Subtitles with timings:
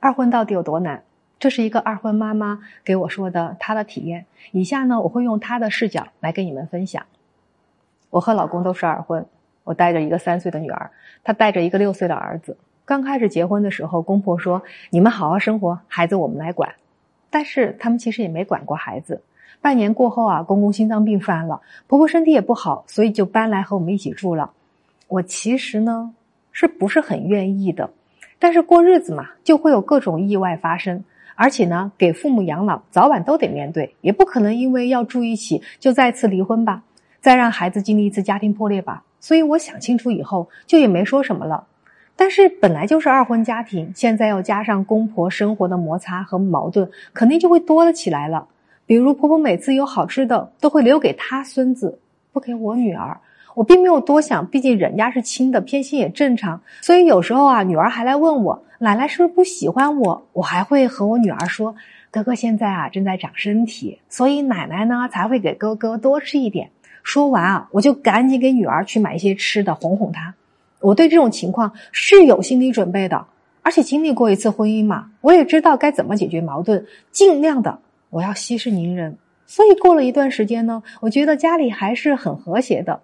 [0.00, 1.02] 二婚到底有多难？
[1.38, 4.24] 这是一个二婚妈妈给我说的她的体验。
[4.50, 7.04] 以下呢，我会用她的视角来跟你们分享。
[8.08, 9.26] 我和老公都是二婚，
[9.62, 10.90] 我带着一个三岁的女儿，
[11.22, 12.56] 他带着一个六岁的儿子。
[12.86, 16.74] 刚开始结婚的时候，公婆说：“你们好好生活，孩子我们来管。”
[17.28, 19.22] 但是他们其实也没管过孩子。
[19.60, 24.50] 半年过后啊，公公心脏病犯了，婆婆身体也不好，所以就搬来和我们一起住了。
[25.08, 26.14] 我其实呢，
[26.50, 27.90] 是不是很愿意的？
[28.40, 31.04] 但是过日子嘛，就会有各种意外发生，
[31.36, 36.82] 而且呢，给父母养老早晚都得面对，也不可能因为要住一起就再次离婚吧，
[37.20, 39.04] 再让孩子经历一次家庭破裂吧。
[39.20, 41.66] 所以我想清楚以后，就也没说什么了。
[42.16, 48.48] 但是本来就是二婚家庭，现在要加上公婆生活的摩擦和矛盾，肯定就会多了起来了。
[48.86, 51.98] 比如婆婆每次有好吃的，都会留给她孙子，
[52.32, 53.20] 不给我女儿。
[53.60, 56.62] 我并没有多想，毕竟人家是亲的，偏心也正常。
[56.80, 60.26] 所以有时候啊，女儿还来问我，奶奶是不是不喜欢我？
[60.32, 61.74] 我还会和我女儿说，
[62.10, 66.70] 哥哥现在啊正在长身体，所以奶奶呢才会给哥哥多吃一点。
[67.02, 70.34] 说完啊，我就赶紧给女儿去买一些吃的，哄哄她。
[70.80, 73.26] 我对这种情况是有心理准备的，
[73.60, 79.18] 而且经历过一次婚姻嘛，我也知道该怎么解决矛盾，尽量的我要息事宁人。
[79.44, 83.00] 所以过了一段时间呢，我觉得家里还是很和谐的。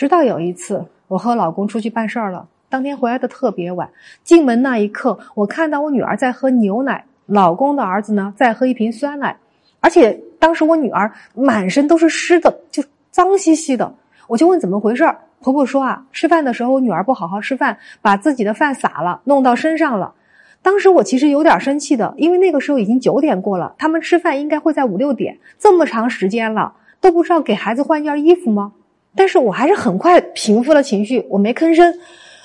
[0.00, 3.90] 直到有一次，我和老公出去办事儿了，当天回来的特别晚，
[4.24, 9.36] 进门那一刻，我看到我女儿在喝牛奶，老公的儿子呢在喝一瓶酸奶，
[9.78, 13.94] 而且当时我女儿满身都是湿的，就脏兮兮的，
[14.26, 15.18] 我就问怎么回事儿。
[15.42, 20.14] 婆婆说啊，吃饭的时候我女儿不好好吃饭，把自己的饭洒了，弄到身上了。
[20.62, 28.72] 当时我其实有点生气的，因为那个时候已经九点过了，他们吃饭应该会在五六点，这么长时间了都不知道给孩子换件衣服吗？
[29.16, 31.94] 但是我还是很快平复了情绪，我没吭声，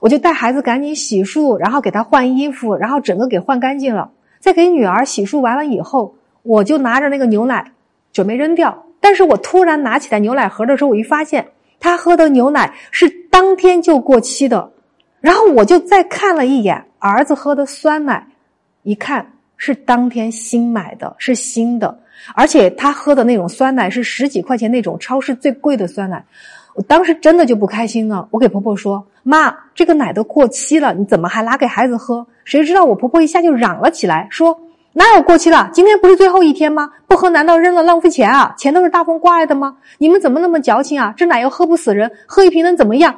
[0.00, 4.10] 我就带孩子赶紧洗漱，然后给他换衣服，然后整个给换干净了。
[4.40, 7.72] 在给女儿洗漱完了以后，我就拿着那个牛奶
[8.12, 11.48] 准备扔掉，但是我突然拿起来牛奶盒的时候，我一发现。
[11.78, 14.72] 他喝的牛奶是当天就过期的，
[15.20, 18.28] 然后我就再看了一眼儿子喝的酸奶，
[18.82, 21.98] 一看是当天新买的，是新的，
[22.34, 26.24] 而且他喝的那种酸奶是十几块钱那种超市最贵的酸奶，
[26.74, 28.28] 我当时真的就不开心了。
[28.30, 34.60] 我给婆婆说：“妈，这个奶都过期了，你怎么还拿给孩子喝？”谁知道我婆婆一下就嚷了起来，说。
[34.98, 35.68] 哪有过期了？
[35.74, 36.90] 今天不是最后一天吗？
[37.06, 38.54] 不喝难道扔了浪费钱啊？
[38.56, 39.76] 钱都是大风刮来的吗？
[39.98, 41.12] 你们怎么那么矫情啊？
[41.14, 43.14] 这奶又喝不死人，喝一瓶能怎么样？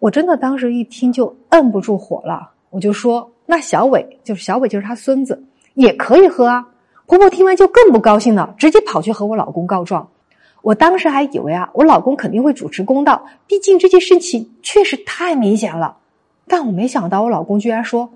[0.00, 5.42] 我真的当时一听就摁不住火了，我就说：“那小伟就是小伟，就是他孙子，
[5.78, 6.68] 也可以喝啊。”
[7.06, 10.10] 婆婆听完就更不高兴了，直接跑去和我老公告状。
[10.60, 15.98] 我当时还以为啊，我老公肯定会主持公道，毕竟这件事情确实太明显了。
[16.46, 18.10] 但我没想到我老公居然说。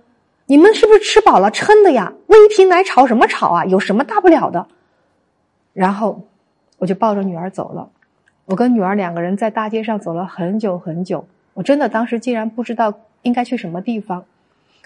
[0.47, 2.13] 你们是不是吃饱了撑的呀？
[2.27, 3.65] 喂一瓶奶吵什么吵啊？
[3.65, 4.67] 有什么大不了的？
[5.73, 6.23] 然后
[6.79, 7.89] 我就抱着女儿走了。
[8.45, 11.27] 我跟女儿两个人在大街上走了很久很久。
[11.55, 12.93] 我真的当时竟然不知道
[13.23, 14.25] 应该去什么地方。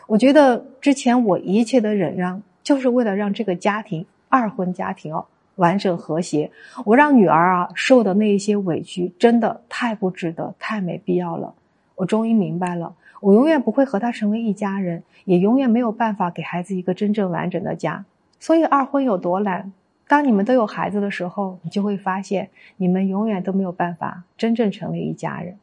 [0.07, 6.51] 我觉得之前我一切的忍让，就是为了让这个家庭二婚家庭哦完整和谐。
[6.85, 11.55] 我让女儿啊受的那一些委屈，真的太不值得，太没必要了。
[11.95, 12.93] 我终于明白了。
[13.21, 18.05] 我永远不会和他成为一家人，也永远没有办法给孩子一个真正完整的家。
[18.41, 19.73] 所以二婚有多难？
[20.09, 25.57] 当你们都有孩子的时候，你就会发现，你们永远都没有办法真正成为一家人。